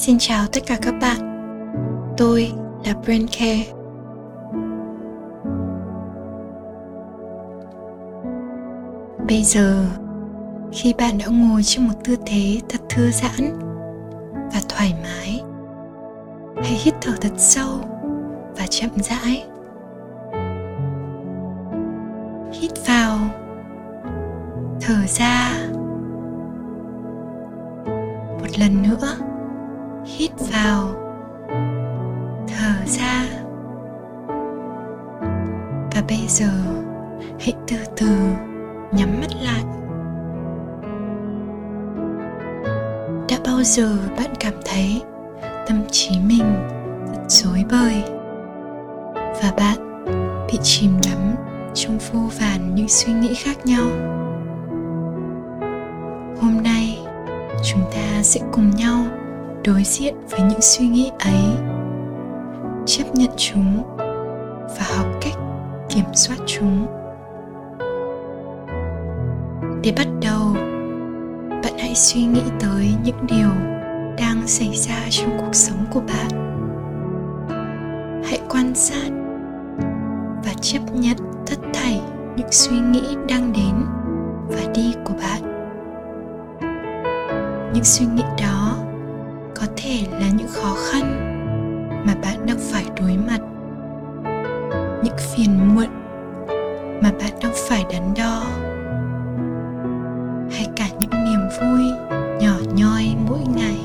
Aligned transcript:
Xin 0.00 0.16
chào 0.18 0.46
tất 0.52 0.60
cả 0.66 0.78
các 0.82 0.94
bạn. 1.00 1.18
Tôi 2.16 2.52
là 2.84 2.94
Brain 3.04 3.26
Care. 3.26 3.64
Bây 9.28 9.42
giờ, 9.42 9.86
khi 10.72 10.94
bạn 10.98 11.18
đã 11.18 11.26
ngồi 11.26 11.62
trong 11.62 11.88
một 11.88 11.94
tư 12.04 12.16
thế 12.26 12.60
thật 12.68 12.80
thư 12.88 13.10
giãn 13.10 13.58
và 14.34 14.60
thoải 14.68 14.94
mái, 15.02 15.42
hãy 16.56 16.78
hít 16.84 16.94
thở 17.00 17.12
thật 17.20 17.32
sâu 17.36 17.80
và 18.56 18.66
chậm 18.70 18.90
rãi. 18.96 19.44
Hít 22.52 22.70
vào, 22.86 23.18
thở 24.80 25.06
ra. 25.06 25.52
Một 28.40 28.58
lần 28.58 28.82
nữa 28.82 29.29
hít 30.20 30.30
vào. 30.52 30.88
Thở 32.48 32.86
ra. 32.86 33.24
Và 35.94 36.02
bây 36.08 36.24
giờ, 36.28 36.50
hãy 37.40 37.54
từ 37.68 37.76
từ 37.96 38.06
nhắm 38.92 39.20
mắt 39.20 39.30
lại. 39.42 39.64
Đã 43.28 43.36
bao 43.44 43.62
giờ 43.62 43.96
bạn 44.16 44.30
cảm 44.40 44.54
thấy 44.64 45.02
tâm 45.68 45.82
trí 45.90 46.10
mình 46.26 46.68
thật 47.06 47.24
rối 47.28 47.64
bời? 47.70 48.02
Và 49.14 49.52
bạn 49.56 50.04
bị 50.52 50.58
chìm 50.62 50.90
đắm 51.04 51.34
trong 51.74 51.98
vô 52.12 52.20
vàn 52.40 52.74
những 52.74 52.88
suy 52.88 53.12
nghĩ 53.12 53.34
khác 53.34 53.66
nhau? 53.66 53.84
Hôm 56.40 56.62
nay, 56.62 56.98
chúng 57.64 57.82
ta 57.92 58.22
sẽ 58.22 58.40
cùng 58.52 58.70
nhau 58.70 59.04
đối 59.64 59.84
diện 59.84 60.14
với 60.30 60.40
những 60.40 60.60
suy 60.60 60.88
nghĩ 60.88 61.10
ấy. 61.18 61.44
Chấp 62.86 63.04
nhận 63.14 63.30
chúng 63.36 63.82
và 64.78 64.96
học 64.96 65.06
cách 65.20 65.34
kiểm 65.88 66.04
soát 66.14 66.36
chúng. 66.46 66.86
Để 69.82 69.92
bắt 69.96 70.06
đầu, 70.22 70.54
bạn 71.62 71.78
hãy 71.78 71.94
suy 71.94 72.24
nghĩ 72.24 72.42
tới 72.60 72.94
những 73.04 73.26
điều 73.28 73.50
đang 74.18 74.46
xảy 74.46 74.74
ra 74.74 75.06
trong 75.10 75.38
cuộc 75.38 75.54
sống 75.54 75.84
của 75.90 76.00
bạn. 76.00 76.56
Hãy 78.24 78.40
quan 78.48 78.74
sát 78.74 79.10
và 80.44 80.52
chấp 80.60 80.80
nhận 80.92 81.16
tất 81.50 81.56
thảy 81.74 82.00
những 82.36 82.52
suy 82.52 82.78
nghĩ 82.78 83.16
đang 83.28 83.52
đến 83.52 83.74
và 84.48 84.72
đi 84.74 84.94
của 85.04 85.14
bạn. 85.14 85.42
Những 87.74 87.84
suy 87.84 88.06
nghĩ 88.06 88.22
đó 88.42 88.69
có 89.60 89.66
thể 89.76 90.06
là 90.20 90.28
những 90.36 90.48
khó 90.48 90.74
khăn 90.90 91.36
mà 92.06 92.14
bạn 92.22 92.46
đang 92.46 92.58
phải 92.58 92.84
đối 93.00 93.16
mặt. 93.16 93.40
Những 95.04 95.16
phiền 95.16 95.74
muộn 95.74 95.88
mà 97.02 97.12
bạn 97.20 97.30
đang 97.42 97.52
phải 97.68 97.84
đắn 97.92 98.14
đo. 98.16 98.42
Hay 100.50 100.66
cả 100.76 100.86
những 100.98 101.10
niềm 101.10 101.40
vui 101.60 101.84
nhỏ 102.40 102.54
nhoi 102.74 103.16
mỗi 103.28 103.40
ngày. 103.56 103.78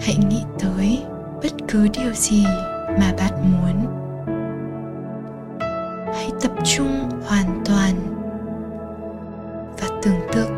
Hãy 0.00 0.16
nghĩ 0.30 0.42
tới 0.60 1.02
bất 1.42 1.52
cứ 1.68 1.88
điều 1.92 2.12
gì 2.12 2.44
mà 3.00 3.12
bạn 3.18 3.32
muốn. 3.52 3.86
Hãy 6.14 6.30
tập 6.40 6.52
trung 6.64 7.10
hoàn 7.26 7.62
toàn 7.64 7.94
và 9.80 9.88
tưởng 10.02 10.20
tượng 10.32 10.57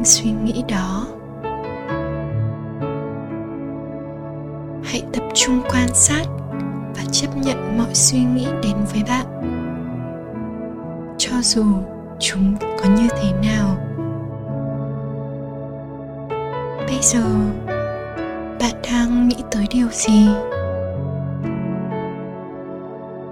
những 0.00 0.04
suy 0.04 0.30
nghĩ 0.30 0.64
đó. 0.68 1.06
Hãy 4.82 5.02
tập 5.12 5.22
trung 5.34 5.60
quan 5.70 5.88
sát 5.94 6.24
và 6.96 7.02
chấp 7.12 7.36
nhận 7.36 7.78
mọi 7.78 7.94
suy 7.94 8.18
nghĩ 8.18 8.46
đến 8.62 8.76
với 8.92 9.02
bạn. 9.08 9.26
Cho 11.18 11.32
dù 11.42 11.64
chúng 12.18 12.54
có 12.60 12.90
như 12.96 13.08
thế 13.08 13.32
nào, 13.42 13.76
bây 16.86 16.98
giờ 17.00 17.24
bạn 18.60 18.74
đang 18.92 19.28
nghĩ 19.28 19.36
tới 19.50 19.66
điều 19.70 19.88
gì? 19.90 20.28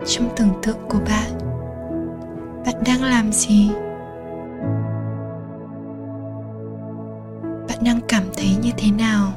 Trong 0.07 0.29
tưởng 0.37 0.53
tượng 0.63 0.89
của 0.89 0.99
bạn 1.09 1.39
bạn 2.67 2.75
đang 2.87 3.03
làm 3.03 3.33
gì? 3.33 3.71
Bạn 7.79 7.85
đang 7.85 8.01
cảm 8.09 8.23
thấy 8.37 8.57
như 8.63 8.71
thế 8.77 8.91
nào? 8.91 9.33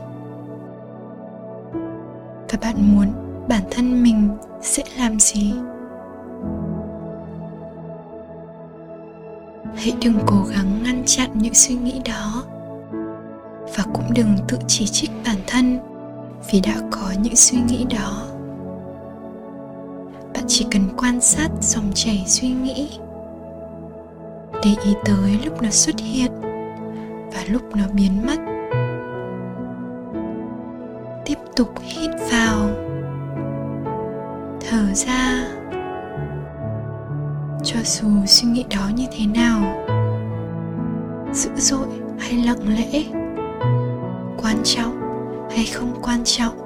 Và 2.50 2.58
bạn 2.62 2.76
muốn 2.96 3.08
bản 3.48 3.62
thân 3.72 4.04
mình 4.04 4.30
sẽ 4.62 4.84
làm 4.98 5.20
gì? 5.20 5.54
Hãy 9.76 9.94
đừng 10.02 10.20
cố 10.28 10.44
gắng 10.56 10.84
ngăn 10.84 11.04
chặn 11.06 11.30
những 11.34 11.54
suy 11.54 11.76
nghĩ 11.76 12.02
đó. 12.06 12.44
Và 13.76 13.84
cũng 13.94 14.14
đừng 14.16 14.36
tự 14.48 14.58
chỉ 14.68 14.88
trích 14.88 15.12
bản 15.26 15.38
thân 15.48 15.80
vì 16.52 16.62
đã 16.62 16.76
có 16.92 17.14
những 17.22 17.36
suy 17.36 17.58
nghĩ 17.68 17.86
đó. 17.90 18.28
Bạn 20.34 20.44
chỉ 20.48 20.66
cần 20.72 20.82
quan 20.98 21.22
sát 21.22 21.50
dòng 21.62 21.92
chảy 21.94 22.24
suy 22.28 22.50
nghĩ. 22.50 22.90
Để 24.54 24.76
ý 24.86 24.94
tới 25.06 25.40
lúc 25.46 25.62
nó 25.62 25.70
xuất 25.70 25.96
hiện 26.00 26.51
và 27.42 27.48
lúc 27.54 27.76
nó 27.76 27.84
biến 27.94 28.26
mất. 28.26 28.40
Tiếp 31.26 31.38
tục 31.56 31.70
hít 31.82 32.10
vào, 32.32 32.70
thở 34.70 34.94
ra. 34.94 35.48
Cho 37.64 37.80
dù 37.84 38.08
suy 38.26 38.48
nghĩ 38.48 38.66
đó 38.76 38.90
như 38.96 39.06
thế 39.12 39.26
nào, 39.26 39.86
dữ 41.34 41.50
dội 41.56 41.88
hay 42.20 42.34
lặng 42.46 42.76
lẽ, 42.78 43.04
quan 44.38 44.56
trọng 44.64 45.02
hay 45.50 45.66
không 45.74 45.94
quan 46.02 46.20
trọng, 46.24 46.58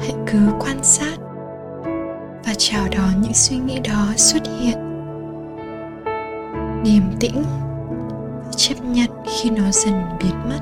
hãy 0.00 0.14
cứ 0.26 0.38
quan 0.58 0.82
sát 0.82 1.18
và 2.44 2.52
chào 2.58 2.86
đón 2.96 3.22
những 3.22 3.34
suy 3.34 3.56
nghĩ 3.56 3.80
đó 3.80 4.06
xuất 4.16 4.42
hiện. 4.60 4.78
Điềm 6.84 7.02
tĩnh 7.20 7.42
chấp 8.56 8.74
nhận 8.84 9.10
khi 9.26 9.50
nó 9.50 9.70
dần 9.70 9.94
biến 10.20 10.34
mất. 10.48 10.60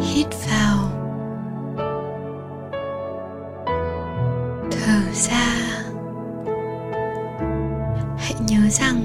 Hít 0.00 0.26
vào. 0.50 0.78
Thở 4.70 5.00
ra. 5.12 5.46
Hãy 8.18 8.34
nhớ 8.48 8.68
rằng 8.70 8.96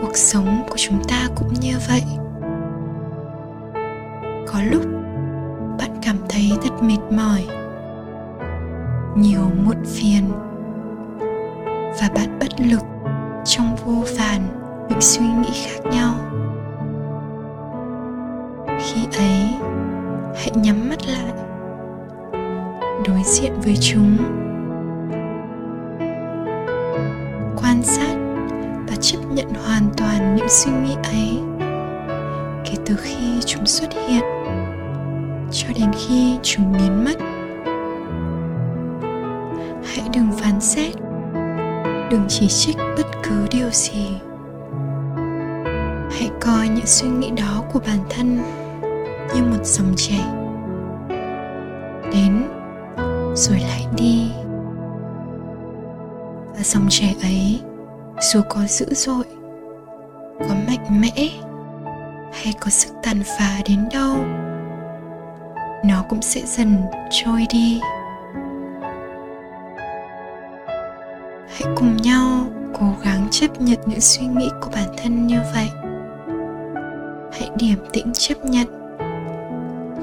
cuộc 0.00 0.16
sống 0.16 0.62
của 0.70 0.76
chúng 0.76 1.04
ta 1.08 1.28
cũng 1.36 1.54
như 1.60 1.74
vậy. 1.88 2.02
Có 4.46 4.62
lúc 4.70 4.82
bạn 5.78 5.90
cảm 6.02 6.16
thấy 6.28 6.52
thật 6.62 6.82
mệt 6.82 7.16
mỏi, 7.16 7.46
nhiều 9.16 9.50
muộn 9.64 9.84
phiền 9.84 10.24
và 12.00 12.08
bạn 12.14 12.38
bất 12.40 12.60
lực 12.60 12.82
trong 13.44 13.73
vô 13.84 14.04
vàn 14.18 14.40
những 14.88 15.00
suy 15.00 15.26
nghĩ 15.26 15.50
khác 15.66 15.90
nhau. 15.90 16.14
Khi 18.78 19.06
ấy, 19.18 19.54
hãy 20.36 20.50
nhắm 20.54 20.88
mắt 20.88 20.98
lại, 21.06 21.32
đối 23.08 23.22
diện 23.24 23.52
với 23.64 23.76
chúng. 23.76 24.16
Quan 27.62 27.82
sát 27.82 28.16
và 28.88 28.96
chấp 29.00 29.18
nhận 29.30 29.54
hoàn 29.64 29.88
toàn 29.96 30.34
những 30.36 30.48
suy 30.48 30.72
nghĩ 30.72 30.94
ấy 31.02 31.38
kể 32.64 32.74
từ 32.86 32.96
khi 32.96 33.40
chúng 33.46 33.66
xuất 33.66 33.92
hiện 34.08 34.24
cho 35.52 35.68
đến 35.78 35.90
khi 35.92 36.38
chúng 36.42 36.72
biến 36.72 37.04
mất. 37.04 37.18
Hãy 39.84 40.08
đừng 40.14 40.28
phán 40.32 40.60
xét, 40.60 40.94
đừng 42.10 42.24
chỉ 42.28 42.48
trích 42.48 42.76
bất 42.76 43.06
cứ 43.28 43.46
điều 43.50 43.70
gì? 43.70 44.20
Hãy 46.10 46.30
coi 46.40 46.68
những 46.68 46.86
suy 46.86 47.08
nghĩ 47.08 47.30
đó 47.30 47.62
của 47.72 47.80
bản 47.86 47.98
thân 48.10 48.38
như 49.34 49.42
một 49.42 49.64
dòng 49.64 49.94
chảy. 49.96 50.24
Đến, 52.12 52.42
rồi 53.34 53.58
lại 53.60 53.86
đi. 53.96 54.30
Và 56.56 56.62
dòng 56.62 56.86
chảy 56.88 57.16
ấy, 57.22 57.60
dù 58.32 58.40
có 58.48 58.60
dữ 58.66 58.86
dội, 58.90 59.24
có 60.38 60.54
mạnh 60.68 61.00
mẽ, 61.00 61.28
hay 62.32 62.54
có 62.60 62.70
sức 62.70 62.92
tàn 63.02 63.22
phá 63.38 63.50
đến 63.68 63.88
đâu, 63.92 64.16
nó 65.84 66.04
cũng 66.08 66.22
sẽ 66.22 66.40
dần 66.44 66.76
trôi 67.10 67.46
đi. 67.52 67.80
Hãy 71.48 71.74
cùng 71.76 71.96
nhau 71.96 72.23
chấp 73.44 73.60
nhận 73.60 73.78
những 73.86 74.00
suy 74.00 74.26
nghĩ 74.26 74.50
của 74.60 74.70
bản 74.74 74.88
thân 74.96 75.26
như 75.26 75.36
vậy. 75.54 75.70
Hãy 77.32 77.50
điềm 77.56 77.78
tĩnh 77.92 78.12
chấp 78.12 78.44
nhận. 78.44 78.66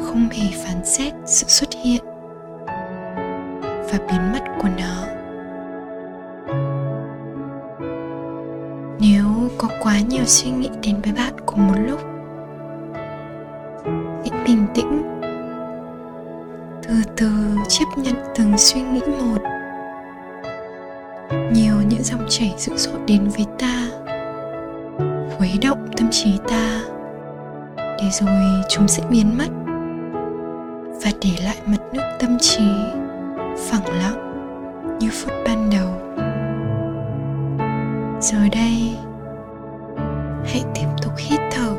Không 0.03 0.29
hề 0.31 0.47
phán 0.65 0.85
xét 0.85 1.13
sự 1.25 1.47
xuất 1.47 1.69
hiện 1.83 2.03
và 3.91 3.99
biến 4.07 4.31
mất 4.33 4.39
của 4.61 4.69
nó. 4.79 5.05
Nếu 8.99 9.25
có 9.57 9.67
quá 9.83 9.99
nhiều 10.09 10.25
suy 10.25 10.51
nghĩ 10.51 10.69
đến 10.83 10.95
với 11.03 11.13
bạn 11.13 11.33
cùng 11.45 11.67
một 11.67 11.75
lúc, 11.88 11.99
hãy 13.93 14.45
bình 14.45 14.65
tĩnh. 14.75 15.01
Từ 16.83 16.93
từ 17.17 17.31
chấp 17.69 17.85
nhận 17.97 18.15
từng 18.35 18.57
suy 18.57 18.81
nghĩ 18.81 19.01
một 19.21 19.61
những 21.91 22.03
dòng 22.03 22.25
chảy 22.29 22.53
dữ 22.57 22.77
dội 22.77 22.99
đến 23.07 23.29
với 23.29 23.45
ta, 23.59 23.88
khuấy 25.38 25.57
động 25.61 25.88
tâm 25.97 26.07
trí 26.11 26.38
ta, 26.47 26.81
để 27.77 28.09
rồi 28.11 28.63
chúng 28.69 28.88
sẽ 28.88 29.03
biến 29.09 29.38
mất 29.38 29.49
và 31.03 31.11
để 31.21 31.29
lại 31.43 31.57
mặt 31.65 31.81
nước 31.93 32.17
tâm 32.19 32.38
trí 32.39 32.67
phẳng 33.57 33.99
lặng 33.99 34.97
như 34.99 35.09
phút 35.13 35.33
ban 35.45 35.69
đầu. 35.69 35.89
Giờ 38.21 38.38
đây, 38.51 38.95
hãy 40.45 40.63
tiếp 40.75 40.88
tục 41.01 41.13
hít 41.17 41.39
thở, 41.51 41.73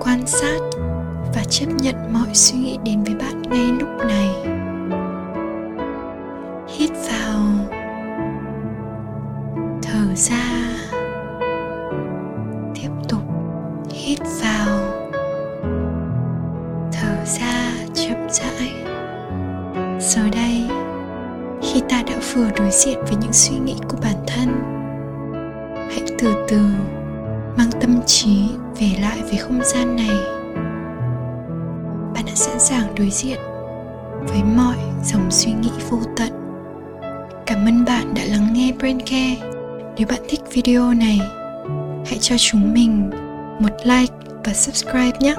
quan 0.00 0.26
sát 0.26 0.58
và 1.34 1.44
chấp 1.48 1.66
nhận 1.82 2.12
mọi 2.12 2.34
suy 2.34 2.58
nghĩ 2.58 2.78
đến 2.84 3.02
với 3.02 3.14
bạn 3.14 3.42
ngay 3.42 3.66
lúc 3.80 3.88
này. 3.98 4.35
Thở 10.06 10.14
ra. 10.14 10.62
Tiếp 12.74 12.90
tục 13.08 13.22
hít 13.90 14.18
vào. 14.42 14.78
Thở 16.92 17.24
ra 17.24 17.72
chậm 17.94 18.28
rãi. 18.30 18.72
Giờ 20.00 20.22
đây, 20.32 20.68
khi 21.62 21.82
ta 21.88 22.02
đã 22.02 22.14
vừa 22.34 22.50
đối 22.58 22.70
diện 22.70 22.98
với 23.02 23.16
những 23.20 23.32
suy 23.32 23.56
nghĩ 23.58 23.74
của 23.88 23.96
bản 24.02 24.16
thân, 24.26 24.48
hãy 25.74 26.02
từ 26.18 26.34
từ 26.48 26.60
mang 27.58 27.70
tâm 27.80 28.00
trí 28.06 28.48
về 28.80 28.90
lại 29.00 29.18
với 29.22 29.36
không 29.36 29.60
gian 29.64 29.96
này. 29.96 30.16
Bạn 32.14 32.24
đã 32.26 32.34
sẵn 32.34 32.58
sàng 32.58 32.94
đối 32.94 33.10
diện 33.10 33.38
với 34.28 34.42
mọi 34.56 34.76
dòng 35.04 35.30
suy 35.30 35.52
nghĩ 35.52 35.70
vô 35.90 35.98
tận. 36.16 36.32
Cảm 37.46 37.66
ơn 37.66 37.84
bạn 37.84 38.14
đã 38.14 38.22
lắng 38.24 38.48
nghe 38.52 38.72
brain 38.78 39.00
care 39.00 39.55
nếu 39.98 40.06
bạn 40.06 40.20
thích 40.28 40.40
video 40.52 40.94
này, 40.94 41.20
hãy 42.06 42.18
cho 42.20 42.36
chúng 42.38 42.74
mình 42.74 43.10
một 43.60 43.72
like 43.84 44.14
và 44.44 44.52
subscribe 44.52 45.18
nhé. 45.20 45.34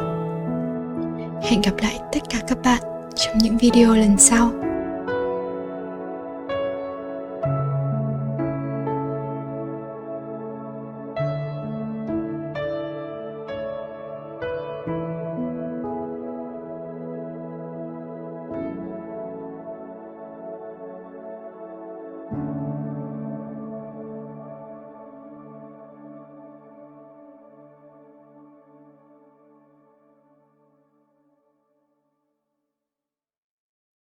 Hẹn 1.43 1.61
gặp 1.61 1.73
lại 1.81 1.99
tất 2.13 2.19
cả 2.29 2.39
các 2.47 2.57
bạn 2.63 2.81
trong 3.15 3.37
những 3.37 3.57
video 3.57 3.95
lần 3.95 4.17
sau. 4.17 4.51